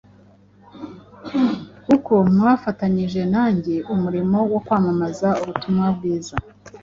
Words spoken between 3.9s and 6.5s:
umurimo wo kwamamaza ubutumwa bwiza